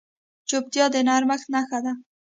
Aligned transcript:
چوپتیا، 0.49 0.85
د 0.93 0.95
نرمښت 1.07 1.47
نښه 1.53 1.79
ده. 1.85 1.93